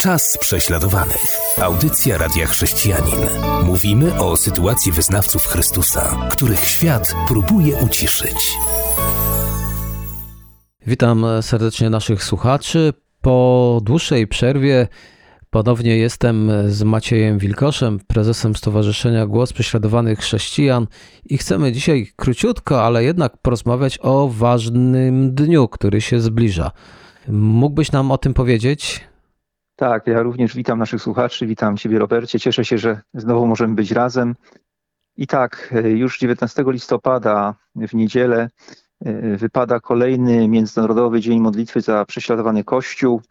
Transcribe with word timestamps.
Czas 0.00 0.38
prześladowanych. 0.40 1.38
Audycja 1.62 2.18
Radia 2.18 2.46
Chrześcijanin. 2.46 3.20
Mówimy 3.64 4.20
o 4.20 4.36
sytuacji 4.36 4.92
wyznawców 4.92 5.46
Chrystusa, 5.46 6.28
których 6.30 6.64
świat 6.64 7.14
próbuje 7.28 7.76
uciszyć. 7.76 8.56
Witam 10.86 11.26
serdecznie 11.40 11.90
naszych 11.90 12.24
słuchaczy. 12.24 12.92
Po 13.20 13.80
dłuższej 13.82 14.26
przerwie 14.26 14.88
ponownie 15.50 15.96
jestem 15.96 16.50
z 16.68 16.82
Maciejem 16.82 17.38
Wilkoszem, 17.38 18.00
prezesem 18.06 18.56
Stowarzyszenia 18.56 19.26
Głos 19.26 19.52
Prześladowanych 19.52 20.18
Chrześcijan 20.18 20.86
i 21.24 21.38
chcemy 21.38 21.72
dzisiaj 21.72 22.08
króciutko, 22.16 22.84
ale 22.84 23.04
jednak 23.04 23.36
porozmawiać 23.36 23.98
o 24.02 24.28
ważnym 24.28 25.34
dniu, 25.34 25.68
który 25.68 26.00
się 26.00 26.20
zbliża. 26.20 26.70
Mógłbyś 27.28 27.92
nam 27.92 28.10
o 28.10 28.18
tym 28.18 28.34
powiedzieć? 28.34 29.09
Tak, 29.80 30.06
ja 30.06 30.22
również 30.22 30.56
witam 30.56 30.78
naszych 30.78 31.02
słuchaczy, 31.02 31.46
witam 31.46 31.76
Ciebie 31.76 31.98
Robercie. 31.98 32.40
Cieszę 32.40 32.64
się, 32.64 32.78
że 32.78 33.00
znowu 33.14 33.46
możemy 33.46 33.74
być 33.74 33.90
razem. 33.90 34.34
I 35.16 35.26
tak, 35.26 35.74
już 35.84 36.18
19 36.18 36.64
listopada 36.66 37.54
w 37.74 37.94
niedzielę 37.94 38.50
e, 39.04 39.36
wypada 39.36 39.80
kolejny 39.80 40.48
Międzynarodowy 40.48 41.20
Dzień 41.20 41.40
Modlitwy 41.40 41.80
za 41.80 42.04
prześladowany 42.04 42.64
Kościół. 42.64 43.22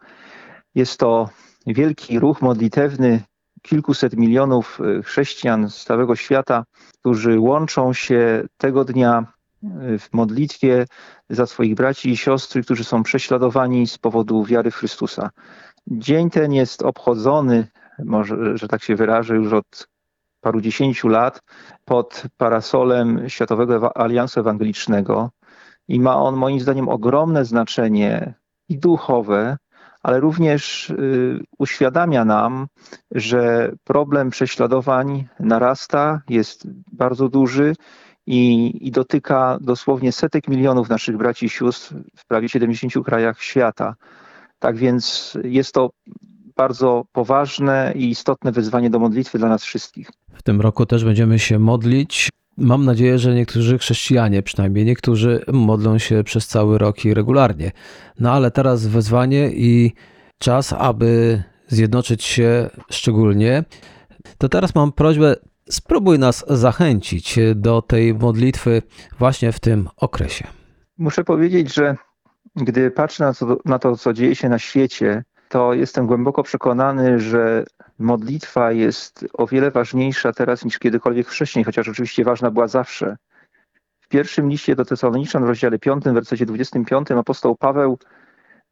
Jest 0.74 1.00
to 1.00 1.28
wielki 1.66 2.18
ruch 2.18 2.42
modlitewny 2.42 3.22
kilkuset 3.62 4.16
milionów 4.16 4.80
e, 4.80 5.02
chrześcijan 5.02 5.70
z 5.70 5.84
całego 5.84 6.16
świata, 6.16 6.64
którzy 7.00 7.40
łączą 7.40 7.92
się 7.92 8.44
tego 8.56 8.84
dnia 8.84 9.18
e, 9.62 9.98
w 9.98 10.12
modlitwie 10.12 10.86
za 11.28 11.46
swoich 11.46 11.74
braci 11.74 12.10
i 12.10 12.16
siostry, 12.16 12.62
którzy 12.62 12.84
są 12.84 13.02
prześladowani 13.02 13.86
z 13.86 13.98
powodu 13.98 14.44
wiary 14.44 14.70
w 14.70 14.76
Chrystusa. 14.76 15.30
Dzień 15.86 16.30
ten 16.30 16.52
jest 16.52 16.82
obchodzony, 16.82 17.66
może, 18.04 18.56
że 18.56 18.68
tak 18.68 18.82
się 18.82 18.96
wyrażę, 18.96 19.36
już 19.36 19.52
od 19.52 19.88
paru 20.40 20.60
dziesięciu 20.60 21.08
lat 21.08 21.40
pod 21.84 22.22
parasolem 22.36 23.28
Światowego 23.28 23.96
Aliansu 23.96 24.40
Ewangelicznego 24.40 25.30
i 25.88 26.00
ma 26.00 26.16
on 26.16 26.36
moim 26.36 26.60
zdaniem 26.60 26.88
ogromne 26.88 27.44
znaczenie 27.44 28.34
i 28.68 28.78
duchowe, 28.78 29.56
ale 30.02 30.20
również 30.20 30.90
y, 30.90 31.40
uświadamia 31.58 32.24
nam, 32.24 32.66
że 33.10 33.72
problem 33.84 34.30
prześladowań 34.30 35.28
narasta, 35.40 36.22
jest 36.28 36.66
bardzo 36.92 37.28
duży 37.28 37.74
i, 38.26 38.72
i 38.86 38.90
dotyka 38.90 39.58
dosłownie 39.60 40.12
setek 40.12 40.48
milionów 40.48 40.88
naszych 40.88 41.16
braci 41.16 41.46
i 41.46 41.48
sióstr 41.48 41.94
w 42.16 42.26
prawie 42.26 42.48
70 42.48 43.04
krajach 43.04 43.42
świata. 43.42 43.94
Tak 44.60 44.76
więc 44.76 45.34
jest 45.44 45.74
to 45.74 45.90
bardzo 46.56 47.04
poważne 47.12 47.92
i 47.96 48.10
istotne 48.10 48.52
wyzwanie 48.52 48.90
do 48.90 48.98
modlitwy 48.98 49.38
dla 49.38 49.48
nas 49.48 49.64
wszystkich. 49.64 50.10
W 50.34 50.42
tym 50.42 50.60
roku 50.60 50.86
też 50.86 51.04
będziemy 51.04 51.38
się 51.38 51.58
modlić. 51.58 52.28
Mam 52.56 52.84
nadzieję, 52.84 53.18
że 53.18 53.34
niektórzy 53.34 53.78
chrześcijanie, 53.78 54.42
przynajmniej 54.42 54.84
niektórzy, 54.84 55.44
modlą 55.52 55.98
się 55.98 56.24
przez 56.24 56.46
cały 56.46 56.78
rok 56.78 57.04
i 57.04 57.14
regularnie. 57.14 57.72
No 58.18 58.32
ale 58.32 58.50
teraz 58.50 58.86
wezwanie 58.86 59.50
i 59.52 59.92
czas, 60.38 60.72
aby 60.72 61.42
zjednoczyć 61.68 62.24
się 62.24 62.70
szczególnie. 62.90 63.64
To 64.38 64.48
teraz 64.48 64.74
mam 64.74 64.92
prośbę, 64.92 65.36
spróbuj 65.70 66.18
nas 66.18 66.44
zachęcić 66.48 67.38
do 67.54 67.82
tej 67.82 68.14
modlitwy 68.14 68.82
właśnie 69.18 69.52
w 69.52 69.60
tym 69.60 69.88
okresie. 69.96 70.46
Muszę 70.98 71.24
powiedzieć, 71.24 71.74
że 71.74 71.96
gdy 72.56 72.90
patrzę 72.90 73.24
na 73.24 73.34
to, 73.34 73.58
na 73.64 73.78
to, 73.78 73.96
co 73.96 74.12
dzieje 74.12 74.36
się 74.36 74.48
na 74.48 74.58
świecie, 74.58 75.24
to 75.48 75.74
jestem 75.74 76.06
głęboko 76.06 76.42
przekonany, 76.42 77.18
że 77.18 77.64
modlitwa 77.98 78.72
jest 78.72 79.26
o 79.32 79.46
wiele 79.46 79.70
ważniejsza 79.70 80.32
teraz 80.32 80.64
niż 80.64 80.78
kiedykolwiek 80.78 81.28
wcześniej, 81.28 81.64
chociaż 81.64 81.88
oczywiście 81.88 82.24
ważna 82.24 82.50
była 82.50 82.68
zawsze. 82.68 83.16
W 84.00 84.08
pierwszym 84.08 84.48
liście 84.48 84.76
do 84.76 84.84
Tesaloniczan 84.84 85.44
w 85.44 85.48
rozdziale 85.48 85.78
5, 85.78 86.04
wersecie 86.04 86.46
25 86.46 87.10
apostoł 87.10 87.56
Paweł 87.56 87.98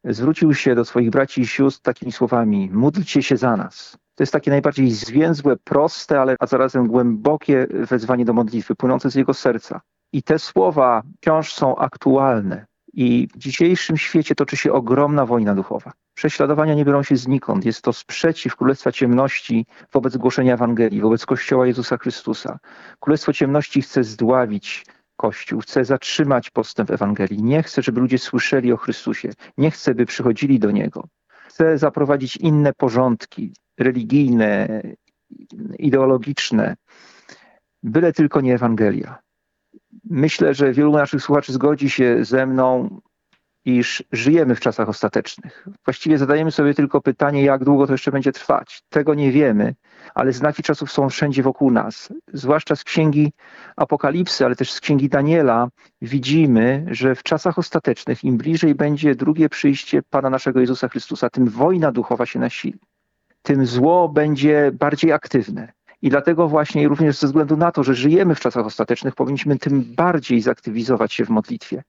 zwrócił 0.05 0.55
się 0.55 0.75
do 0.75 0.85
swoich 0.85 1.11
braci 1.11 1.41
i 1.41 1.47
sióstr 1.47 1.83
takimi 1.83 2.13
słowami: 2.13 2.71
módlcie 2.73 3.23
się 3.23 3.37
za 3.37 3.57
nas. 3.57 3.99
To 4.15 4.23
jest 4.23 4.33
takie 4.33 4.51
najbardziej 4.51 4.91
zwięzłe, 4.91 5.57
proste, 5.57 6.21
ale 6.21 6.37
a 6.41 6.47
zarazem 6.47 6.87
głębokie 6.87 7.67
wezwanie 7.71 8.25
do 8.25 8.33
modlitwy, 8.33 8.75
płynące 8.75 9.11
z 9.11 9.15
jego 9.15 9.35
serca. 9.35 9.81
I 10.13 10.23
te 10.23 10.39
słowa 10.39 11.03
wciąż 11.17 11.55
są 11.55 11.77
aktualne. 11.77 12.67
I 13.01 13.29
w 13.35 13.39
dzisiejszym 13.39 13.97
świecie 13.97 14.35
toczy 14.35 14.57
się 14.57 14.73
ogromna 14.73 15.27
wojna 15.27 15.55
duchowa. 15.55 15.93
Prześladowania 16.15 16.75
nie 16.75 16.85
biorą 16.85 17.03
się 17.03 17.17
znikąd. 17.17 17.65
Jest 17.65 17.83
to 17.83 17.93
sprzeciw 17.93 18.57
Królestwa 18.57 18.93
Ciemności 18.93 19.67
wobec 19.93 20.17
głoszenia 20.17 20.55
Ewangelii, 20.55 21.01
wobec 21.01 21.27
Kościoła 21.27 21.67
Jezusa 21.67 21.97
Chrystusa. 21.97 22.59
Królestwo 23.01 23.33
Ciemności 23.33 23.83
chce 23.83 24.05
zdławić 24.05 24.87
Kościół, 25.17 25.61
chce 25.61 25.85
zatrzymać 25.85 26.51
postęp 26.51 26.91
Ewangelii. 26.91 27.43
Nie 27.43 27.63
chce, 27.63 27.83
żeby 27.83 28.01
ludzie 28.01 28.19
słyszeli 28.19 28.73
o 28.73 28.77
Chrystusie. 28.77 29.31
Nie 29.59 29.71
chce, 29.71 29.95
by 29.95 30.07
przychodzili 30.07 30.59
do 30.59 30.71
Niego. 30.71 31.05
Chce 31.49 31.79
zaprowadzić 31.79 32.37
inne 32.37 32.73
porządki 32.73 33.53
religijne, 33.79 34.83
ideologiczne, 35.79 36.77
byle 37.83 38.13
tylko 38.13 38.41
nie 38.41 38.55
Ewangelia. 38.55 39.19
Myślę, 40.05 40.55
że 40.55 40.73
wielu 40.73 40.93
naszych 40.93 41.23
słuchaczy 41.23 41.53
zgodzi 41.53 41.91
się 41.91 42.25
ze 42.25 42.47
mną, 42.47 43.01
iż 43.65 44.05
żyjemy 44.13 44.55
w 44.55 44.61
czasach 44.61 44.89
ostatecznych. 44.89 45.69
Właściwie 45.85 46.19
zadajemy 46.19 46.51
sobie 46.51 46.75
tylko 46.75 47.01
pytanie, 47.01 47.45
jak 47.45 47.65
długo 47.65 47.87
to 47.87 47.93
jeszcze 47.93 48.13
będzie 48.13 48.33
trwać. 48.33 48.83
Tego 48.89 49.15
nie 49.15 49.33
wiemy, 49.33 49.75
ale 50.15 50.33
znaki 50.33 50.63
czasów 50.63 50.93
są 50.93 51.09
wszędzie 51.09 51.43
wokół 51.43 51.71
nas. 51.71 52.13
Zwłaszcza 52.33 52.77
z 52.77 52.85
księgi 52.85 53.33
Apokalipsy, 53.77 54.45
ale 54.45 54.57
też 54.57 54.73
z 54.73 54.81
księgi 54.81 55.09
Daniela 55.09 55.69
widzimy, 56.03 56.87
że 56.91 57.15
w 57.15 57.23
czasach 57.23 57.59
ostatecznych, 57.59 58.25
im 58.25 58.37
bliżej 58.37 58.75
będzie 58.75 59.15
drugie 59.15 59.49
przyjście 59.49 60.03
Pana 60.03 60.31
naszego 60.31 60.61
Jezusa 60.61 60.89
Chrystusa, 60.89 61.31
tym 61.31 61.49
wojna 61.49 61.93
duchowa 61.93 62.27
się 62.27 62.39
nasili. 62.39 62.79
Tym 63.43 63.67
zło 63.67 64.09
będzie 64.09 64.71
bardziej 64.73 65.13
aktywne. 65.13 65.73
I 66.03 66.11
dlatego 66.11 66.49
właśnie 66.49 66.89
również 66.89 67.19
ze 67.19 67.27
względu 67.27 67.57
na 67.57 67.73
to, 67.73 67.85
że 67.85 67.95
żyjemy 67.95 68.35
w 68.35 68.41
czasach 68.41 68.67
ostatecznych, 68.67 69.15
powinniśmy 69.15 69.59
tym 69.59 69.85
bardziej 69.97 70.41
zaktywizować 70.41 71.13
się 71.13 71.25
w 71.25 71.29
modlitwie. 71.29 71.83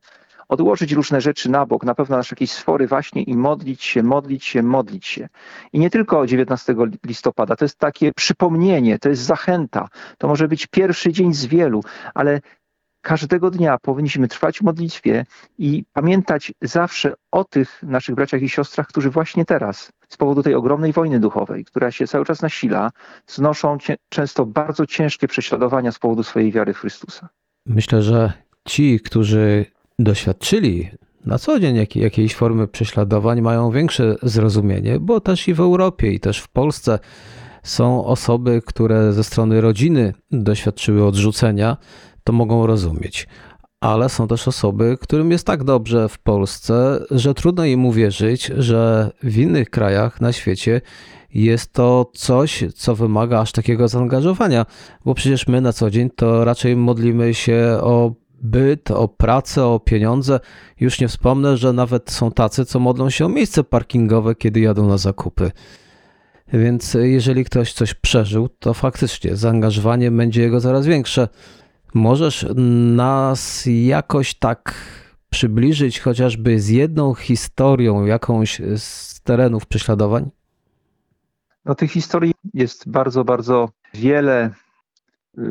Odłożyć 0.49 0.91
różne 0.91 1.21
rzeczy 1.21 1.49
na 1.49 1.65
bok, 1.65 1.83
na 1.83 1.95
pewno 1.95 2.17
nasze 2.17 2.35
jakieś 2.35 2.51
sfory 2.51 2.87
właśnie 2.87 3.23
i 3.23 3.35
modlić 3.35 3.83
się, 3.83 4.03
modlić 4.03 4.45
się, 4.45 4.63
modlić 4.63 5.05
się. 5.05 5.29
I 5.73 5.79
nie 5.79 5.89
tylko 5.89 6.27
19 6.27 6.75
listopada, 7.05 7.55
to 7.55 7.65
jest 7.65 7.79
takie 7.79 8.13
przypomnienie, 8.13 8.99
to 8.99 9.09
jest 9.09 9.21
zachęta. 9.21 9.87
To 10.17 10.27
może 10.27 10.47
być 10.47 10.67
pierwszy 10.67 11.11
dzień 11.11 11.33
z 11.33 11.45
wielu, 11.45 11.83
ale 12.13 12.41
każdego 13.09 13.51
dnia 13.51 13.77
powinniśmy 13.77 14.27
trwać 14.27 14.59
w 14.59 14.61
modlitwie 14.61 15.25
i 15.57 15.83
pamiętać 15.93 16.51
zawsze 16.61 17.13
o 17.31 17.43
tych 17.43 17.83
naszych 17.83 18.15
braciach 18.15 18.41
i 18.41 18.49
siostrach, 18.49 18.87
którzy 18.87 19.09
właśnie 19.09 19.45
teraz, 19.45 19.91
z 20.09 20.17
powodu 20.17 20.43
tej 20.43 20.55
ogromnej 20.55 20.93
wojny 20.93 21.19
duchowej, 21.19 21.65
która 21.65 21.91
się 21.91 22.07
cały 22.07 22.25
czas 22.25 22.41
nasila, 22.41 22.91
znoszą 23.27 23.77
często 24.09 24.45
bardzo 24.45 24.85
ciężkie 24.85 25.27
prześladowania 25.27 25.91
z 25.91 25.99
powodu 25.99 26.23
swojej 26.23 26.51
wiary 26.51 26.73
w 26.73 26.77
Chrystusa. 26.77 27.29
Myślę, 27.65 28.01
że 28.01 28.33
ci, 28.65 28.99
którzy 28.99 29.65
doświadczyli 29.99 30.89
na 31.25 31.37
co 31.37 31.59
dzień 31.59 31.75
jakiej, 31.75 32.03
jakiejś 32.03 32.35
formy 32.35 32.67
prześladowań, 32.67 33.41
mają 33.41 33.71
większe 33.71 34.15
zrozumienie, 34.23 34.99
bo 34.99 35.19
też 35.19 35.47
i 35.47 35.53
w 35.53 35.59
Europie, 35.59 36.11
i 36.11 36.19
też 36.19 36.39
w 36.39 36.47
Polsce 36.47 36.99
są 37.63 38.05
osoby, 38.05 38.61
które 38.65 39.13
ze 39.13 39.23
strony 39.23 39.61
rodziny 39.61 40.13
doświadczyły 40.31 41.05
odrzucenia, 41.05 41.77
to 42.29 42.33
mogą 42.33 42.67
rozumieć. 42.67 43.27
Ale 43.81 44.09
są 44.09 44.27
też 44.27 44.47
osoby, 44.47 44.97
którym 45.01 45.31
jest 45.31 45.45
tak 45.45 45.63
dobrze 45.63 46.09
w 46.09 46.19
Polsce, 46.19 46.99
że 47.11 47.33
trudno 47.33 47.65
im 47.65 47.85
uwierzyć, 47.85 48.45
że 48.57 49.11
w 49.23 49.37
innych 49.37 49.69
krajach 49.69 50.21
na 50.21 50.33
świecie 50.33 50.81
jest 51.33 51.73
to 51.73 52.11
coś, 52.13 52.63
co 52.75 52.95
wymaga 52.95 53.39
aż 53.39 53.51
takiego 53.51 53.87
zaangażowania, 53.87 54.65
bo 55.05 55.13
przecież 55.13 55.47
my 55.47 55.61
na 55.61 55.73
co 55.73 55.89
dzień 55.91 56.09
to 56.15 56.45
raczej 56.45 56.75
modlimy 56.75 57.33
się 57.33 57.79
o 57.81 58.11
byt, 58.41 58.91
o 58.91 59.07
pracę, 59.07 59.65
o 59.65 59.79
pieniądze. 59.79 60.39
Już 60.79 61.01
nie 61.01 61.07
wspomnę, 61.07 61.57
że 61.57 61.73
nawet 61.73 62.11
są 62.11 62.31
tacy, 62.31 62.65
co 62.65 62.79
modlą 62.79 63.09
się 63.09 63.25
o 63.25 63.29
miejsce 63.29 63.63
parkingowe, 63.63 64.35
kiedy 64.35 64.59
jadą 64.59 64.87
na 64.87 64.97
zakupy. 64.97 65.51
Więc 66.53 66.93
jeżeli 66.93 67.45
ktoś 67.45 67.73
coś 67.73 67.93
przeżył, 67.93 68.49
to 68.49 68.73
faktycznie 68.73 69.35
zaangażowanie 69.35 70.11
będzie 70.11 70.41
jego 70.41 70.61
coraz 70.61 70.85
większe. 70.85 71.27
Możesz 71.93 72.45
nas 72.95 73.63
jakoś 73.65 74.33
tak 74.33 74.73
przybliżyć 75.29 75.99
chociażby 75.99 76.59
z 76.59 76.69
jedną 76.69 77.13
historią 77.13 78.05
jakąś 78.05 78.61
z 78.77 79.21
terenów 79.21 79.65
prześladowań? 79.65 80.29
No 81.65 81.75
tych 81.75 81.91
historii 81.91 82.33
jest 82.53 82.89
bardzo, 82.89 83.23
bardzo 83.23 83.69
wiele. 83.93 84.53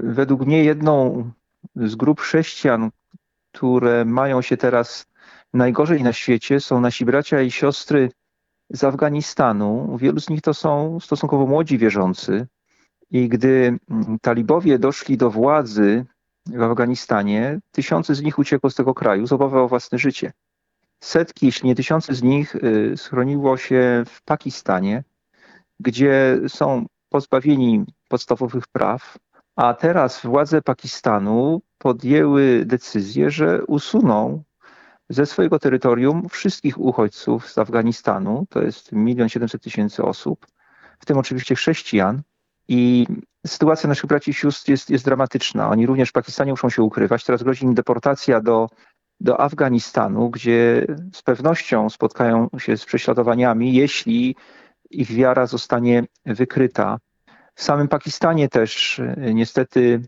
Według 0.02 0.46
mnie 0.46 0.64
jedną 0.64 1.24
z 1.76 1.94
grup 1.94 2.20
chrześcijan, 2.20 2.90
które 3.52 4.04
mają 4.04 4.42
się 4.42 4.56
teraz 4.56 5.06
najgorzej 5.54 6.02
na 6.02 6.12
świecie, 6.12 6.60
są 6.60 6.80
nasi 6.80 7.04
bracia 7.04 7.42
i 7.42 7.50
siostry 7.50 8.10
z 8.70 8.84
Afganistanu. 8.84 9.96
Wielu 10.00 10.20
z 10.20 10.28
nich 10.28 10.40
to 10.40 10.54
są 10.54 11.00
stosunkowo 11.00 11.46
młodzi 11.46 11.78
wierzący. 11.78 12.46
I 13.10 13.28
gdy 13.28 13.78
talibowie 14.20 14.78
doszli 14.78 15.16
do 15.16 15.30
władzy 15.30 16.06
w 16.48 16.62
Afganistanie, 16.62 17.60
tysiące 17.72 18.14
z 18.14 18.22
nich 18.22 18.38
uciekło 18.38 18.70
z 18.70 18.74
tego 18.74 18.94
kraju 18.94 19.26
z 19.26 19.32
obawy 19.32 19.58
o 19.58 19.68
własne 19.68 19.98
życie. 19.98 20.32
Setki, 21.00 21.46
jeśli 21.46 21.68
nie 21.68 21.74
tysiące 21.74 22.14
z 22.14 22.22
nich 22.22 22.54
y, 22.54 22.94
schroniło 22.96 23.56
się 23.56 24.02
w 24.06 24.22
Pakistanie, 24.22 25.04
gdzie 25.80 26.40
są 26.48 26.86
pozbawieni 27.08 27.84
podstawowych 28.08 28.66
praw, 28.66 29.18
a 29.56 29.74
teraz 29.74 30.26
władze 30.26 30.62
Pakistanu 30.62 31.62
podjęły 31.78 32.64
decyzję, 32.66 33.30
że 33.30 33.64
usuną 33.64 34.42
ze 35.08 35.26
swojego 35.26 35.58
terytorium 35.58 36.28
wszystkich 36.28 36.78
uchodźców 36.80 37.50
z 37.50 37.58
Afganistanu, 37.58 38.46
to 38.50 38.62
jest 38.62 38.92
1 38.92 39.28
700 39.28 39.62
tysięcy 39.62 40.02
osób, 40.02 40.46
w 40.98 41.06
tym 41.06 41.18
oczywiście 41.18 41.54
chrześcijan. 41.54 42.22
I 42.68 43.06
sytuacja 43.46 43.88
naszych 43.88 44.06
braci 44.06 44.30
i 44.30 44.34
sióstr 44.34 44.70
jest, 44.70 44.90
jest 44.90 45.04
dramatyczna. 45.04 45.70
Oni 45.70 45.86
również 45.86 46.08
w 46.08 46.12
Pakistanie 46.12 46.50
muszą 46.52 46.70
się 46.70 46.82
ukrywać. 46.82 47.24
Teraz 47.24 47.42
grozi 47.42 47.64
im 47.64 47.74
deportacja 47.74 48.40
do, 48.40 48.68
do 49.20 49.40
Afganistanu, 49.40 50.30
gdzie 50.30 50.86
z 51.12 51.22
pewnością 51.22 51.90
spotkają 51.90 52.48
się 52.58 52.76
z 52.76 52.84
prześladowaniami, 52.84 53.74
jeśli 53.74 54.36
ich 54.90 55.12
wiara 55.12 55.46
zostanie 55.46 56.04
wykryta. 56.26 56.98
W 57.54 57.62
samym 57.62 57.88
Pakistanie 57.88 58.48
też 58.48 58.98
e, 58.98 59.34
niestety 59.34 60.02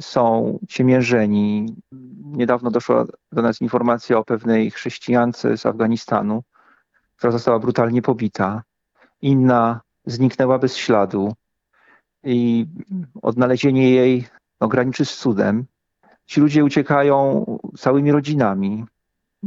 są 0.00 0.58
ciemiężeni. 0.68 1.76
Niedawno 2.24 2.70
doszła 2.70 3.06
do 3.32 3.42
nas 3.42 3.60
informacja 3.60 4.18
o 4.18 4.24
pewnej 4.24 4.70
chrześcijance 4.70 5.56
z 5.56 5.66
Afganistanu, 5.66 6.42
która 7.16 7.32
została 7.32 7.58
brutalnie 7.58 8.02
pobita. 8.02 8.62
Inna 9.22 9.80
zniknęła 10.06 10.58
bez 10.58 10.76
śladu 10.76 11.32
i 12.26 12.66
odnalezienie 13.22 13.90
jej 13.90 14.26
no, 14.60 14.68
graniczy 14.68 15.04
z 15.04 15.16
cudem. 15.16 15.64
Ci 16.26 16.40
ludzie 16.40 16.64
uciekają 16.64 17.44
całymi 17.78 18.12
rodzinami. 18.12 18.84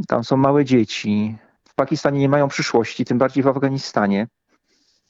Tam 0.08 0.24
są 0.24 0.38
małe 0.38 0.66
dzieci. 0.66 1.38
W 1.64 1.76
Pakistanie 1.76 2.20
nie 2.20 2.30
mają 2.30 2.48
przyszłości, 2.48 3.06
tym 3.06 3.18
bardziej 3.18 3.44
w 3.44 3.48
Afganistanie. 3.48 4.28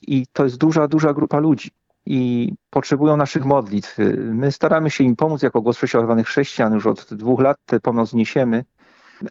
I 0.01 0.25
to 0.33 0.44
jest 0.44 0.57
duża, 0.57 0.88
duża 0.88 1.13
grupa 1.13 1.39
ludzi 1.39 1.69
i 2.06 2.54
potrzebują 2.69 3.18
naszych 3.18 3.45
modlitw. 3.45 3.98
My 4.33 4.51
staramy 4.51 4.89
się 4.89 5.04
im 5.04 5.16
pomóc 5.16 5.44
jako 5.44 5.62
głos 5.62 5.77
prześladowanych 5.77 6.27
chrześcijan, 6.27 6.74
już 6.74 6.86
od 6.86 7.13
dwóch 7.13 7.39
lat 7.39 7.57
tę 7.66 7.80
pomoc 7.80 8.13
niesiemy. 8.13 8.66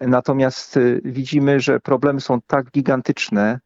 Natomiast 0.00 0.78
widzimy, 1.04 1.60
że 1.60 1.80
problemy 1.80 2.20
są 2.20 2.40
tak 2.46 2.70
gigantyczne, 2.70 3.60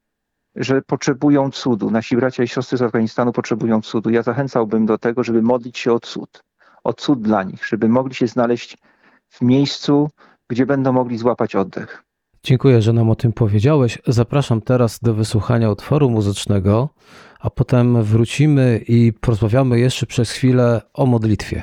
że 0.57 0.83
potrzebują 0.83 1.51
cudu. 1.51 1.91
Nasi 1.91 2.17
bracia 2.17 2.43
i 2.43 2.49
siostry 2.49 2.79
z 2.79 2.83
Afganistanu 2.83 3.33
potrzebują 3.33 3.83
cudu. 3.83 4.11
Ja 4.11 4.23
zachęcałbym 4.23 4.87
do 4.87 4.99
tego, 4.99 5.25
żeby 5.25 5.43
modlić 5.43 5.79
się 5.79 5.93
o 5.93 6.01
cud, 6.01 6.43
o 6.85 6.93
cud 6.93 7.23
dla 7.23 7.43
nich, 7.43 7.67
żeby 7.67 7.89
mogli 7.89 8.15
się 8.15 8.27
znaleźć 8.27 8.79
w 9.29 9.43
miejscu, 9.43 10.11
gdzie 10.49 10.67
będą 10.67 10.93
mogli 10.93 11.19
złapać 11.19 11.57
oddech. 11.57 12.03
Dziękuję, 12.45 12.83
że 12.83 12.93
nam 12.93 13.11
o 13.11 13.15
tym 13.15 13.33
powiedziałeś. 13.33 13.99
Zapraszam 14.07 14.61
teraz 14.61 14.99
do 15.01 15.15
wysłuchania 15.15 15.71
utworu 15.71 16.11
muzycznego, 16.11 16.89
a 17.41 17.51
potem 17.51 18.03
wrócimy 18.03 18.81
i 18.89 19.13
porozmawiamy 19.13 19.81
jeszcze 19.81 20.07
przez 20.07 20.31
chwilę 20.31 20.83
o 20.95 21.07
modlitwie. 21.07 21.63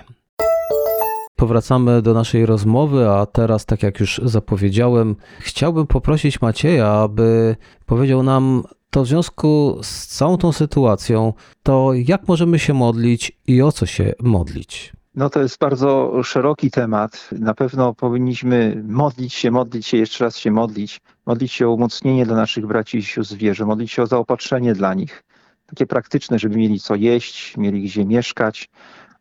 Powracamy 1.40 2.02
do 2.02 2.14
naszej 2.14 2.46
rozmowy, 2.46 3.10
a 3.10 3.26
teraz, 3.26 3.66
tak 3.66 3.84
jak 3.84 4.00
już 4.00 4.22
zapowiedziałem, 4.24 5.16
chciałbym 5.40 5.88
poprosić 5.88 6.42
Macieja, 6.42 6.92
aby 6.92 7.56
powiedział 7.86 8.24
nam 8.24 8.64
to 8.90 9.04
w 9.04 9.08
związku 9.08 9.80
z 9.82 10.08
całą 10.08 10.38
tą 10.38 10.52
sytuacją, 10.52 11.34
to 11.64 11.92
jak 11.94 12.28
możemy 12.28 12.60
się 12.60 12.74
modlić 12.74 13.32
i 13.48 13.62
o 13.62 13.72
co 13.72 13.86
się 13.86 14.14
modlić? 14.24 14.94
No 15.16 15.30
to 15.30 15.42
jest 15.42 15.60
bardzo 15.60 16.12
szeroki 16.24 16.72
temat. 16.72 17.30
Na 17.40 17.54
pewno 17.54 17.94
powinniśmy 17.94 18.84
modlić 18.88 19.34
się, 19.34 19.52
modlić 19.52 19.88
się, 19.88 19.98
jeszcze 19.98 20.24
raz 20.24 20.38
się 20.38 20.52
modlić. 20.52 21.02
Modlić 21.26 21.52
się 21.52 21.68
o 21.68 21.72
umocnienie 21.72 22.26
dla 22.26 22.36
naszych 22.36 22.68
braci 22.68 22.98
i 22.98 23.04
sióstr 23.04 23.34
zwierzę, 23.34 23.66
modlić 23.66 23.92
się 23.92 24.04
o 24.04 24.08
zaopatrzenie 24.08 24.74
dla 24.74 24.94
nich. 24.94 25.24
Takie 25.66 25.86
praktyczne, 25.86 26.40
żeby 26.40 26.58
mieli 26.58 26.80
co 26.80 26.96
jeść, 26.96 27.58
mieli 27.58 27.84
gdzie 27.84 28.06
mieszkać, 28.06 28.70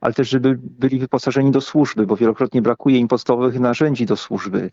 ale 0.00 0.15
też 0.15 0.29
żeby 0.29 0.59
byli 0.62 0.99
wyposażeni 0.99 1.50
do 1.50 1.61
służby, 1.61 2.06
bo 2.06 2.17
wielokrotnie 2.17 2.62
brakuje 2.62 2.99
im 2.99 3.09
podstawowych 3.09 3.61
narzędzi 3.61 4.06
do 4.06 4.17
służby, 4.17 4.71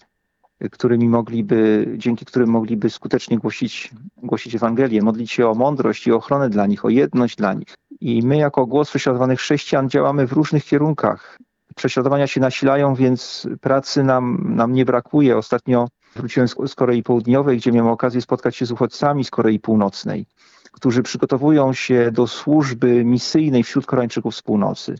którymi 0.71 1.09
mogliby, 1.09 1.93
dzięki 1.97 2.25
którym 2.25 2.49
mogliby 2.49 2.89
skutecznie 2.89 3.37
głosić, 3.37 3.91
głosić 4.17 4.55
Ewangelię, 4.55 5.01
modlić 5.01 5.31
się 5.31 5.47
o 5.47 5.55
mądrość 5.55 6.07
i 6.07 6.11
ochronę 6.11 6.49
dla 6.49 6.67
nich, 6.67 6.85
o 6.85 6.89
jedność 6.89 7.35
dla 7.35 7.53
nich. 7.53 7.75
I 8.01 8.21
my 8.23 8.37
jako 8.37 8.65
głos 8.65 8.89
prześladowanych 8.89 9.39
chrześcijan 9.39 9.89
działamy 9.89 10.27
w 10.27 10.33
różnych 10.33 10.65
kierunkach. 10.65 11.37
Prześladowania 11.75 12.27
się 12.27 12.41
nasilają, 12.41 12.95
więc 12.95 13.47
pracy 13.61 14.03
nam, 14.03 14.55
nam 14.55 14.73
nie 14.73 14.85
brakuje. 14.85 15.37
Ostatnio 15.37 15.87
wróciłem 16.15 16.47
z, 16.47 16.55
z 16.67 16.75
Korei 16.75 17.03
Południowej, 17.03 17.57
gdzie 17.57 17.71
miałem 17.71 17.91
okazję 17.91 18.21
spotkać 18.21 18.55
się 18.55 18.65
z 18.65 18.71
uchodźcami 18.71 19.23
z 19.23 19.31
Korei 19.31 19.59
Północnej, 19.59 20.25
którzy 20.71 21.03
przygotowują 21.03 21.73
się 21.73 22.11
do 22.11 22.27
służby 22.27 23.05
misyjnej 23.05 23.63
wśród 23.63 23.85
Koreańczyków 23.85 24.35
z 24.35 24.41
północy. 24.41 24.95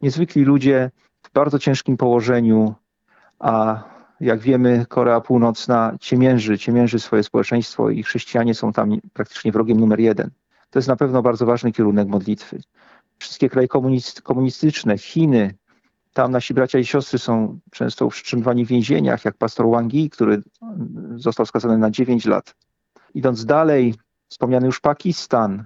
Niezwykli 0.00 0.44
ludzie 0.44 0.90
w 1.22 1.32
bardzo 1.32 1.58
ciężkim 1.58 1.96
położeniu, 1.96 2.74
a 3.38 3.82
jak 4.20 4.40
wiemy, 4.40 4.86
Korea 4.88 5.20
Północna 5.20 5.96
ciemięży, 6.00 6.58
ciemięży 6.58 6.98
swoje 6.98 7.22
społeczeństwo 7.22 7.90
i 7.90 8.02
chrześcijanie 8.02 8.54
są 8.54 8.72
tam 8.72 8.90
praktycznie 9.12 9.52
wrogiem 9.52 9.80
numer 9.80 10.00
jeden. 10.00 10.30
To 10.70 10.78
jest 10.78 10.88
na 10.88 10.96
pewno 10.96 11.22
bardzo 11.22 11.46
ważny 11.46 11.72
kierunek 11.72 12.08
modlitwy. 12.08 12.60
Wszystkie 13.18 13.48
kraje 13.48 13.68
komunistyczne, 14.22 14.98
Chiny, 14.98 15.54
tam 16.12 16.30
nasi 16.30 16.54
bracia 16.54 16.78
i 16.78 16.84
siostry 16.84 17.18
są 17.18 17.58
często 17.70 18.06
utrzymywani 18.06 18.64
w 18.64 18.68
więzieniach, 18.68 19.24
jak 19.24 19.36
pastor 19.36 19.70
Wang 19.70 19.94
Yi, 19.94 20.10
który 20.10 20.42
został 21.14 21.46
skazany 21.46 21.78
na 21.78 21.90
9 21.90 22.24
lat. 22.24 22.54
Idąc 23.14 23.44
dalej, 23.44 23.94
wspomniany 24.28 24.66
już 24.66 24.80
Pakistan 24.80 25.64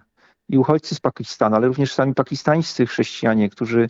i 0.49 0.59
uchodźcy 0.59 0.95
z 0.95 1.01
Pakistanu, 1.01 1.57
ale 1.57 1.67
również 1.67 1.95
sami 1.95 2.15
pakistańscy 2.15 2.87
chrześcijanie, 2.87 3.51
którzy 3.51 3.89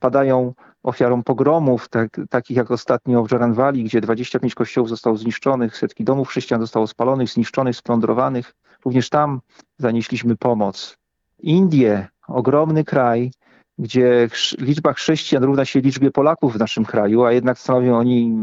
padają 0.00 0.54
ofiarą 0.82 1.22
pogromów, 1.22 1.88
tak, 1.88 2.20
takich 2.30 2.56
jak 2.56 2.70
ostatnio 2.70 3.24
w 3.24 3.32
Jaranwali, 3.32 3.84
gdzie 3.84 4.00
25 4.00 4.54
kościołów 4.54 4.88
zostało 4.88 5.16
zniszczonych, 5.16 5.76
setki 5.76 6.04
domów 6.04 6.28
chrześcijan 6.28 6.60
zostało 6.60 6.86
spalonych, 6.86 7.28
zniszczonych, 7.28 7.76
splądrowanych. 7.76 8.54
Również 8.84 9.08
tam 9.08 9.40
zanieśliśmy 9.78 10.36
pomoc. 10.36 10.96
Indie, 11.38 12.08
ogromny 12.28 12.84
kraj, 12.84 13.30
gdzie 13.78 14.28
liczba 14.58 14.92
chrześcijan 14.92 15.44
równa 15.44 15.64
się 15.64 15.80
liczbie 15.80 16.10
Polaków 16.10 16.54
w 16.54 16.58
naszym 16.58 16.84
kraju, 16.84 17.24
a 17.24 17.32
jednak 17.32 17.58
stanowią 17.58 17.96
oni 17.96 18.36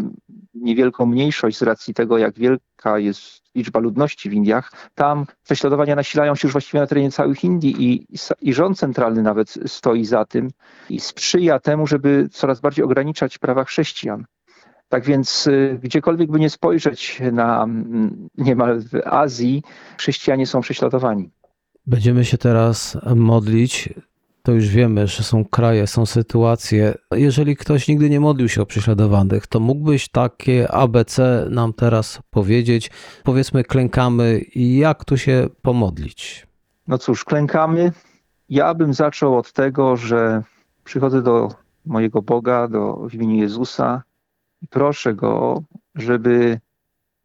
niewielką 0.61 1.05
mniejszość 1.05 1.57
z 1.57 1.61
racji 1.61 1.93
tego, 1.93 2.17
jak 2.17 2.39
wielka 2.39 2.99
jest 2.99 3.41
liczba 3.55 3.79
ludności 3.79 4.29
w 4.29 4.33
Indiach. 4.33 4.71
Tam 4.95 5.25
prześladowania 5.43 5.95
nasilają 5.95 6.35
się 6.35 6.47
już 6.47 6.51
właściwie 6.51 6.79
na 6.79 6.87
terenie 6.87 7.11
całych 7.11 7.43
Indii 7.43 7.75
i, 7.79 8.07
i 8.41 8.53
rząd 8.53 8.77
centralny 8.79 9.21
nawet 9.21 9.53
stoi 9.65 10.05
za 10.05 10.25
tym 10.25 10.49
i 10.89 10.99
sprzyja 10.99 11.59
temu, 11.59 11.87
żeby 11.87 12.29
coraz 12.31 12.61
bardziej 12.61 12.85
ograniczać 12.85 13.37
prawa 13.37 13.63
chrześcijan. 13.63 14.25
Tak 14.89 15.05
więc 15.05 15.47
y, 15.47 15.79
gdziekolwiek 15.83 16.31
by 16.31 16.39
nie 16.39 16.49
spojrzeć 16.49 17.21
na 17.31 17.63
mm, 17.63 18.29
niemal 18.37 18.81
w 18.81 19.01
Azji, 19.05 19.63
chrześcijanie 19.97 20.47
są 20.47 20.61
prześladowani. 20.61 21.29
Będziemy 21.87 22.25
się 22.25 22.37
teraz 22.37 22.97
modlić. 23.15 23.89
To 24.47 24.53
już 24.53 24.67
wiemy, 24.67 25.07
że 25.07 25.23
są 25.23 25.45
kraje, 25.45 25.87
są 25.87 26.05
sytuacje. 26.05 26.95
Jeżeli 27.11 27.55
ktoś 27.55 27.87
nigdy 27.87 28.09
nie 28.09 28.19
modlił 28.19 28.49
się 28.49 28.61
o 28.61 28.65
prześladowanych, 28.65 29.47
to 29.47 29.59
mógłbyś 29.59 30.09
takie 30.09 30.71
ABC 30.71 31.47
nam 31.49 31.73
teraz 31.73 32.19
powiedzieć? 32.29 32.91
Powiedzmy, 33.23 33.63
klękamy 33.63 34.41
jak 34.55 35.05
tu 35.05 35.17
się 35.17 35.47
pomodlić? 35.61 36.47
No 36.87 36.97
cóż, 36.97 37.25
klękamy. 37.25 37.91
Ja 38.49 38.73
bym 38.73 38.93
zaczął 38.93 39.37
od 39.37 39.53
tego, 39.53 39.97
że 39.97 40.43
przychodzę 40.83 41.21
do 41.21 41.49
mojego 41.85 42.21
Boga, 42.21 42.67
do 42.67 42.93
w 43.09 43.13
imieniu 43.13 43.35
Jezusa 43.35 44.03
i 44.61 44.67
proszę 44.67 45.13
Go, 45.13 45.63
żeby 45.95 46.59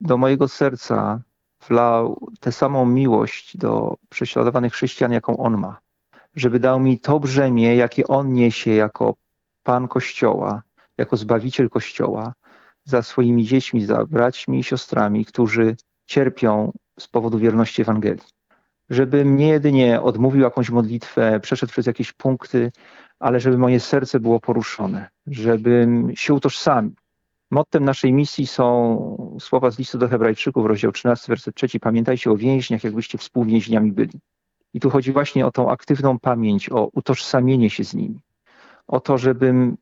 do 0.00 0.17
mojego 0.17 0.49
serca 0.49 1.21
wlał 1.69 2.29
tę 2.41 2.52
samą 2.52 2.87
miłość 2.87 3.57
do 3.57 3.97
prześladowanych 4.09 4.73
chrześcijan, 4.73 5.12
jaką 5.12 5.37
On 5.37 5.59
ma. 5.59 5.83
Żeby 6.36 6.60
dał 6.60 6.80
mi 6.80 7.00
to 7.00 7.20
brzemię, 7.20 7.76
jakie 7.76 8.06
On 8.06 8.32
niesie 8.32 8.70
jako 8.70 9.14
Pan 9.62 9.88
Kościoła, 9.88 10.62
jako 10.98 11.16
Zbawiciel 11.16 11.70
Kościoła, 11.70 12.34
za 12.84 13.02
swoimi 13.02 13.44
dziećmi, 13.44 13.84
za 13.84 14.06
braćmi 14.06 14.58
i 14.58 14.64
siostrami, 14.64 15.24
którzy 15.24 15.76
cierpią 16.06 16.72
z 16.98 17.08
powodu 17.08 17.38
wierności 17.38 17.82
Ewangelii. 17.82 18.24
Żebym 18.90 19.36
nie 19.36 19.48
jedynie 19.48 20.00
odmówił 20.00 20.42
jakąś 20.42 20.70
modlitwę, 20.70 21.40
przeszedł 21.40 21.72
przez 21.72 21.86
jakieś 21.86 22.12
punkty, 22.12 22.72
ale 23.18 23.40
żeby 23.40 23.58
moje 23.58 23.80
serce 23.80 24.20
było 24.20 24.40
poruszone, 24.40 25.08
żebym 25.26 26.16
się 26.16 26.34
utożsamił 26.34 26.92
Mottem 27.52 27.84
naszej 27.84 28.12
misji 28.12 28.46
są 28.46 29.36
słowa 29.40 29.70
z 29.70 29.78
listu 29.78 29.98
do 29.98 30.08
Hebrajczyków, 30.08 30.66
rozdział 30.66 30.92
13, 30.92 31.32
werset 31.32 31.54
3. 31.54 31.80
Pamiętajcie 31.80 32.30
o 32.30 32.36
więźniach, 32.36 32.84
jakbyście 32.84 33.18
współwięźniami 33.18 33.92
byli. 33.92 34.20
I 34.75 34.81
tu 34.81 34.91
chodzi 34.91 35.12
właśnie 35.12 35.47
o 35.47 35.50
tą 35.50 35.71
aktywną 35.71 36.19
pamięć, 36.19 36.71
o 36.71 36.91
utożsamienie 36.93 37.71
się 37.71 37.85
z 37.85 37.95
nimi. 37.95 38.21
O 38.87 39.00
to, 39.00 39.19
żebym 39.19 39.76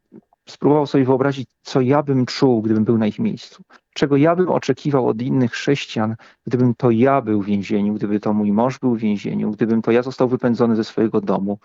spróbował 0.49 0.87
sobie 0.87 1.05
wyobrazić, 1.05 1.49
co 1.63 1.81
ja 1.81 2.03
bym 2.03 2.27
czuł, 2.27 2.63
gdybym 2.63 2.85
był 2.85 2.99
na 2.99 3.07
ich 3.07 3.19
miejscu. 3.19 3.63
Czego 3.95 4.17
ja 4.17 4.37
bym 4.37 4.49
oczekiwał 4.49 5.09
od 5.09 5.23
innych 5.23 5.53
chrześcijan, 5.53 6.17
gdybym 6.47 6.75
to 6.75 6.91
ja 6.91 7.23
był 7.23 7.43
w 7.43 7.47
więzieniu, 7.47 7.95
gdyby 7.95 8.21
to 8.21 8.33
mój 8.33 8.53
mąż 8.53 8.79
był 8.79 8.95
w 8.95 8.99
więzieniu, 8.99 9.51
gdybym 9.51 9.83
to 9.83 9.91
ja 9.91 10.03
został 10.03 10.29
wypędzony 10.29 10.77
ze 10.77 10.85
swojego 10.85 11.21
domu, 11.21 11.59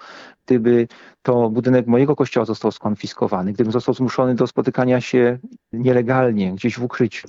gdyby 0.46 0.88
to 1.22 1.50
budynek 1.50 1.88
mojego 1.88 2.16
kościoła 2.16 2.46
został 2.46 2.72
skonfiskowany, 2.72 3.54
gdybym 3.54 3.72
został 3.72 3.96
zmuszony 3.96 4.36
do 4.36 4.48
spotykania 4.48 5.02
się 5.02 5.40
nielegalnie, 5.74 6.54
gdzieś 6.54 6.80
w 6.80 6.84
ukryciu. 6.84 7.28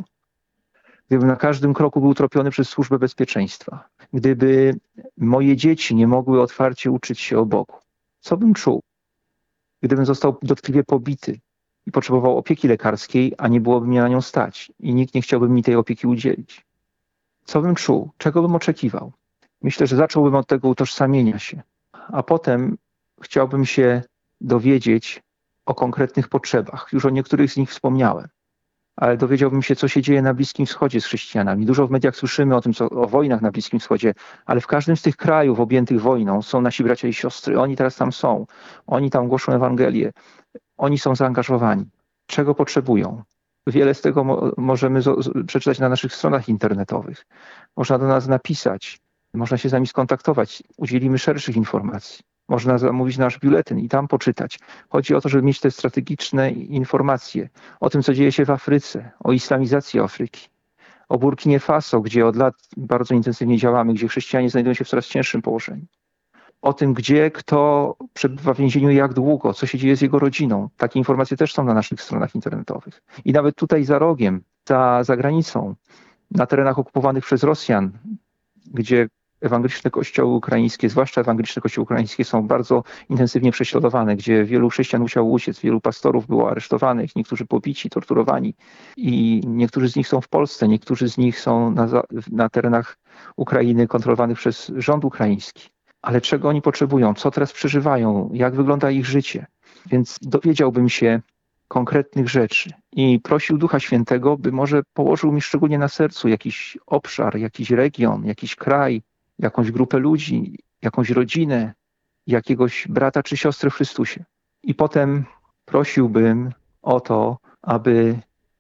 Gdybym 1.09 1.29
na 1.29 1.37
każdym 1.37 1.75
kroku 1.75 2.01
był 2.01 2.15
tropiony 2.15 2.51
przez 2.51 2.69
służbę 2.69 2.99
bezpieczeństwa, 2.99 3.89
gdyby 4.13 4.75
moje 5.17 5.57
dzieci 5.57 5.95
nie 5.95 6.07
mogły 6.07 6.43
otwarcie 6.43 6.91
uczyć 6.91 7.21
się 7.21 7.39
o 7.39 7.47
Bogu, 7.47 7.77
co 8.21 8.37
bym 8.37 8.55
czuł? 8.55 8.83
Gdybym 9.83 10.07
został 10.07 10.39
dotkliwie 10.43 10.85
pobity, 10.85 11.41
i 11.87 11.93
potrzebował 11.93 12.39
opieki 12.39 12.69
lekarskiej, 12.69 13.35
a 13.39 13.49
nie 13.49 13.61
byłoby 13.61 13.87
mnie 13.87 14.01
na 14.01 14.09
nią 14.09 14.21
stać 14.21 14.73
i 14.81 14.95
nikt 14.95 15.15
nie 15.15 15.23
chciałby 15.23 15.49
mi 15.49 15.63
tej 15.63 15.75
opieki 15.75 16.07
udzielić. 16.07 16.67
Co 17.45 17.63
bym 17.63 17.75
czuł? 17.75 18.11
Czego 18.19 18.43
bym 18.43 18.55
oczekiwał? 18.55 19.13
Myślę, 19.63 19.87
że 19.87 19.97
zacząłbym 19.97 20.35
od 20.35 20.47
tego 20.47 20.69
utożsamienia 20.69 21.39
się, 21.39 21.63
a 21.93 22.23
potem 22.23 22.79
chciałbym 23.23 23.65
się 23.65 24.03
dowiedzieć 24.41 25.23
o 25.67 25.75
konkretnych 25.75 26.29
potrzebach. 26.29 26.89
Już 26.93 27.05
o 27.05 27.11
niektórych 27.11 27.53
z 27.53 27.57
nich 27.57 27.71
wspomniałem, 27.71 28.29
ale 28.97 29.17
dowiedziałbym 29.17 29.63
się, 29.63 29.77
co 29.77 29.89
się 29.89 30.03
dzieje 30.03 30.23
na 30.23 30.35
Bliskim 30.35 30.67
Wschodzie 30.67 31.01
z 31.01 31.05
chrześcijanami. 31.05 31.67
Dużo 31.67 31.87
w 31.87 31.91
mediach 31.91 32.17
słyszymy 32.17 32.57
o 32.57 32.61
tym, 32.61 32.73
co, 32.73 32.91
o 32.91 33.07
wojnach 33.07 33.43
na 33.43 33.51
Bliskim 33.51 33.81
Wschodzie, 33.81 34.15
ale 34.47 34.61
w 34.61 34.67
każdym 34.67 34.97
z 34.97 35.03
tych 35.03 35.17
krajów 35.17 35.61
objętych 35.61 36.01
wojną 36.01 36.43
są 36.43 36.61
nasi 36.61 36.85
bracia 36.85 37.09
i 37.09 37.13
siostry. 37.13 37.61
Oni 37.61 37.77
teraz 37.77 37.97
tam 37.97 38.13
są. 38.13 38.47
Oni 38.87 39.11
tam 39.11 39.29
głoszą 39.29 39.53
Ewangelię. 39.53 40.13
Oni 40.77 40.99
są 40.99 41.15
zaangażowani. 41.15 41.85
Czego 42.27 42.55
potrzebują? 42.55 43.23
Wiele 43.67 43.95
z 43.95 44.01
tego 44.01 44.25
mo 44.25 44.53
możemy 44.57 45.01
przeczytać 45.47 45.79
na 45.79 45.89
naszych 45.89 46.15
stronach 46.15 46.49
internetowych. 46.49 47.27
Można 47.77 47.99
do 47.99 48.07
nas 48.07 48.29
napisać, 48.29 48.99
można 49.35 49.59
się 49.59 49.69
z 49.69 49.73
nami 49.73 49.87
skontaktować, 49.87 50.63
udzielimy 50.77 51.19
szerszych 51.19 51.57
informacji. 51.57 52.36
Można 52.49 52.79
zamówić 52.79 53.19
nasz 53.19 53.39
biuletyn 53.39 53.79
i 53.79 53.89
tam 53.89 54.09
poczytać. 54.09 54.59
Chodzi 54.89 55.15
o 55.15 55.21
to, 55.21 55.29
żeby 55.29 55.43
mieć 55.43 55.61
te 55.61 55.71
strategiczne 55.71 56.51
informacje 56.51 57.49
o 57.81 57.91
tym, 57.91 58.03
co 58.03 58.15
dzieje 58.15 58.33
się 58.33 58.45
w 58.45 58.51
Afryce, 58.51 59.11
o 59.25 59.33
islamizacji 59.33 60.01
Afryki, 60.01 60.49
o 61.09 61.19
Burkinie 61.19 61.61
Faso, 61.61 62.01
gdzie 62.01 62.27
od 62.27 62.37
lat 62.37 62.55
bardzo 62.77 63.15
intensywnie 63.15 63.59
działamy, 63.59 63.95
gdzie 63.95 64.09
chrześcijanie 64.09 64.51
znajdują 64.51 64.75
się 64.75 64.85
w 64.85 64.89
coraz 64.89 65.07
cięższym 65.07 65.43
położeniu 65.43 65.87
o 66.63 66.73
tym, 66.73 66.95
gdzie 66.95 67.31
kto 67.31 67.97
przebywa 68.15 68.55
w 68.55 68.59
więzieniu 68.59 68.91
jak 68.91 69.15
długo, 69.15 69.55
co 69.55 69.67
się 69.67 69.79
dzieje 69.79 69.97
z 69.97 70.01
jego 70.01 70.19
rodziną. 70.19 70.69
Takie 70.77 70.99
informacje 70.99 71.37
też 71.37 71.55
są 71.55 71.65
na 71.65 71.75
naszych 71.75 72.03
stronach 72.03 72.35
internetowych. 72.35 73.03
I 73.25 73.33
nawet 73.33 73.57
tutaj 73.57 73.85
za 73.85 73.99
rogiem, 73.99 74.43
za, 74.69 75.05
za 75.05 75.17
granicą, 75.17 75.75
na 76.31 76.47
terenach 76.47 76.79
okupowanych 76.79 77.25
przez 77.25 77.43
Rosjan, 77.43 77.93
gdzie 78.75 79.09
ewangeliczne 79.41 79.91
kościoły 79.91 80.35
ukraińskie, 80.35 80.89
zwłaszcza 80.89 81.21
ewangeliczne 81.21 81.63
kościoły 81.63 81.83
ukraińskie 81.83 82.25
są 82.25 82.47
bardzo 82.47 82.85
intensywnie 83.09 83.53
prześladowane, 83.53 84.17
gdzie 84.17 84.45
wielu 84.45 84.69
chrześcijan 84.69 85.03
musiało 85.03 85.31
uciec, 85.31 85.61
wielu 85.61 85.81
pastorów 85.81 86.27
było 86.27 86.51
aresztowanych, 86.51 87.17
niektórzy 87.17 87.47
pobici, 87.47 87.91
torturowani 87.91 88.55
i 88.97 89.41
niektórzy 89.47 89.89
z 89.89 89.97
nich 89.97 90.09
są 90.09 90.21
w 90.21 90.29
Polsce, 90.29 90.69
niektórzy 90.69 91.09
z 91.09 91.19
nich 91.19 91.41
są 91.41 91.71
na, 91.71 91.89
na 92.33 92.49
terenach 92.49 92.99
Ukrainy 93.37 93.87
kontrolowanych 93.87 94.39
przez 94.39 94.73
rząd 94.77 95.05
ukraiński. 95.05 95.69
Ale 96.03 96.21
czego 96.21 96.49
oni 96.49 96.63
potrzebują, 96.63 97.15
co 97.15 97.31
teraz 97.31 97.53
przeżywają, 97.53 98.31
jak 98.33 98.55
wygląda 98.55 98.91
ich 98.91 99.07
życie. 99.07 99.47
Więc 99.87 100.19
dowiedziałbym 100.23 100.89
się 100.89 101.21
konkretnych 101.69 102.29
rzeczy. 102.29 102.71
I 102.93 103.21
prosił 103.21 103.59
Ducha 103.59 103.81
Świętego, 103.81 104.37
by 104.37 104.53
może 104.53 104.83
położył 104.93 105.33
mi 105.33 105.41
szczególnie 105.41 105.79
na 105.79 105.89
sercu 105.89 106.29
jakiś 106.29 106.79
obszar, 106.87 107.37
jakiś 107.37 107.71
region, 107.71 108.25
jakiś 108.25 108.57
kraj, 108.57 109.03
jakąś 109.39 109.71
grupę 109.71 109.99
ludzi, 109.99 110.59
jakąś 110.83 111.11
rodzinę, 111.11 111.75
jakiegoś 112.27 112.89
brata 112.89 113.23
czy 113.23 113.37
siostrę 113.37 113.71
w 113.71 113.75
Chrystusie. 113.75 114.25
I 114.63 114.75
potem 114.75 115.25
prosiłbym 115.65 116.53
o 116.83 117.01
to, 117.01 117.39
aby 117.63 118.19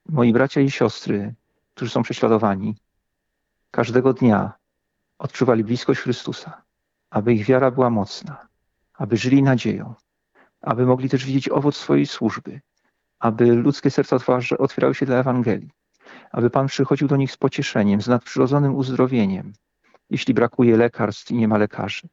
moi 0.08 0.32
bracia 0.32 0.60
i 0.60 0.70
siostry, 0.70 1.34
którzy 1.74 1.90
są 1.90 2.02
prześladowani, 2.02 2.76
każdego 3.70 4.12
dnia 4.12 4.52
odczuwali 5.18 5.64
bliskość 5.64 6.00
Chrystusa 6.00 6.66
aby 7.10 7.34
ich 7.34 7.44
wiara 7.46 7.70
była 7.70 7.90
mocna, 7.90 8.46
aby 8.94 9.16
żyli 9.16 9.42
nadzieją, 9.42 9.94
aby 10.60 10.86
mogli 10.86 11.08
też 11.08 11.24
widzieć 11.24 11.48
owoc 11.48 11.76
swojej 11.76 12.06
służby, 12.06 12.60
aby 13.18 13.54
ludzkie 13.54 13.90
serca 13.90 14.18
otwierały 14.58 14.94
się 14.94 15.06
dla 15.06 15.16
Ewangelii, 15.16 15.70
aby 16.32 16.50
Pan 16.50 16.66
przychodził 16.66 17.08
do 17.08 17.16
nich 17.16 17.32
z 17.32 17.36
pocieszeniem, 17.36 18.02
z 18.02 18.08
nadprzyrodzonym 18.08 18.74
uzdrowieniem, 18.74 19.52
jeśli 20.10 20.34
brakuje 20.34 20.76
lekarstw 20.76 21.30
i 21.30 21.34
nie 21.34 21.48
ma 21.48 21.58
lekarzy, 21.58 22.08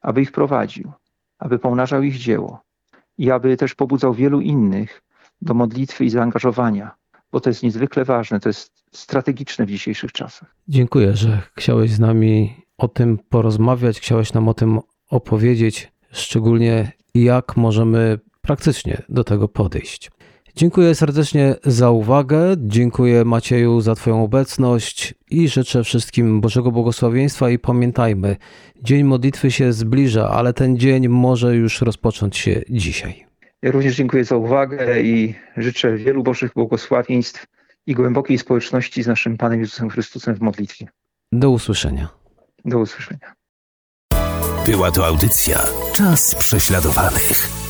aby 0.00 0.22
ich 0.22 0.32
prowadził, 0.32 0.92
aby 1.38 1.58
pomnażał 1.58 2.02
ich 2.02 2.16
dzieło 2.16 2.60
i 3.18 3.30
aby 3.30 3.56
też 3.56 3.74
pobudzał 3.74 4.14
wielu 4.14 4.40
innych 4.40 5.02
do 5.42 5.54
modlitwy 5.54 6.04
i 6.04 6.10
zaangażowania, 6.10 6.94
bo 7.32 7.40
to 7.40 7.50
jest 7.50 7.62
niezwykle 7.62 8.04
ważne, 8.04 8.40
to 8.40 8.48
jest 8.48 8.84
strategiczne 8.92 9.66
w 9.66 9.68
dzisiejszych 9.68 10.12
czasach. 10.12 10.54
Dziękuję, 10.68 11.16
że 11.16 11.42
chciałeś 11.56 11.90
z 11.90 12.00
nami 12.00 12.56
o 12.78 12.88
tym 12.88 13.18
porozmawiać, 13.28 14.00
chciałeś 14.00 14.32
nam 14.32 14.48
o 14.48 14.54
tym 14.54 14.80
opowiedzieć, 15.10 15.92
szczególnie 16.12 16.92
jak 17.14 17.56
możemy 17.56 18.18
praktycznie 18.42 19.02
do 19.08 19.24
tego 19.24 19.48
podejść. 19.48 20.10
Dziękuję 20.58 20.94
serdecznie 20.94 21.54
za 21.64 21.90
uwagę, 21.90 22.54
dziękuję 22.58 23.24
Macieju 23.24 23.80
za 23.80 23.94
Twoją 23.94 24.24
obecność 24.24 25.14
i 25.30 25.48
życzę 25.48 25.84
wszystkim 25.84 26.40
Bożego 26.40 26.72
Błogosławieństwa 26.72 27.50
i 27.50 27.58
pamiętajmy, 27.58 28.36
Dzień 28.82 29.04
Modlitwy 29.04 29.50
się 29.50 29.72
zbliża, 29.72 30.30
ale 30.30 30.52
ten 30.52 30.78
dzień 30.78 31.08
może 31.08 31.56
już 31.56 31.80
rozpocząć 31.80 32.36
się 32.36 32.62
dzisiaj. 32.68 33.26
Ja 33.62 33.70
również 33.70 33.96
dziękuję 33.96 34.24
za 34.24 34.36
uwagę 34.36 35.02
i 35.02 35.34
życzę 35.56 35.96
wielu 35.96 36.22
Bożych 36.22 36.52
błogosławieństw 36.54 37.46
i 37.86 37.94
głębokiej 37.94 38.38
społeczności 38.38 39.02
z 39.02 39.06
naszym 39.06 39.36
Panem 39.36 39.60
Jezusem 39.60 39.90
Chrystusem 39.90 40.34
w 40.34 40.40
modlitwie. 40.40 40.86
Do 41.32 41.50
usłyszenia. 41.50 42.08
Do 42.64 42.78
usłyszenia. 42.78 43.34
Była 44.66 44.90
to 44.90 45.06
audycja 45.06 45.58
Czas 45.92 46.34
prześladowanych. 46.34 47.65